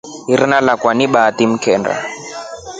[0.39, 1.93] Rina lakwa ni Bahati mkenda.